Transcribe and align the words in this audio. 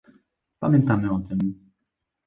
Pamiętamy 0.59 1.11
o 1.11 1.19
tym 1.19 1.39